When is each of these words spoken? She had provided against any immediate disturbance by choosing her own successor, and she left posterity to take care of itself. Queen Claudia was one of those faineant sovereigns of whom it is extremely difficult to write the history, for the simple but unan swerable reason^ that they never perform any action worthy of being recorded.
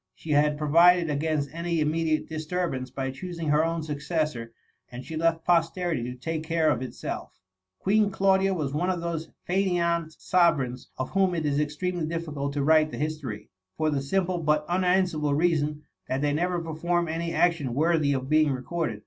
She 0.15 0.31
had 0.31 0.57
provided 0.57 1.11
against 1.11 1.53
any 1.53 1.79
immediate 1.79 2.27
disturbance 2.27 2.89
by 2.89 3.11
choosing 3.11 3.49
her 3.49 3.63
own 3.63 3.83
successor, 3.83 4.51
and 4.91 5.05
she 5.05 5.15
left 5.15 5.45
posterity 5.45 6.01
to 6.01 6.15
take 6.15 6.41
care 6.43 6.71
of 6.71 6.81
itself. 6.81 7.39
Queen 7.77 8.09
Claudia 8.09 8.55
was 8.55 8.73
one 8.73 8.89
of 8.89 8.99
those 8.99 9.29
faineant 9.47 10.19
sovereigns 10.19 10.89
of 10.97 11.11
whom 11.11 11.35
it 11.35 11.45
is 11.45 11.59
extremely 11.59 12.07
difficult 12.07 12.51
to 12.53 12.63
write 12.63 12.89
the 12.89 12.97
history, 12.97 13.51
for 13.77 13.91
the 13.91 14.01
simple 14.01 14.39
but 14.39 14.67
unan 14.67 15.03
swerable 15.03 15.37
reason^ 15.37 15.81
that 16.07 16.21
they 16.21 16.33
never 16.33 16.59
perform 16.59 17.07
any 17.07 17.31
action 17.31 17.75
worthy 17.75 18.11
of 18.13 18.27
being 18.27 18.51
recorded. 18.51 18.99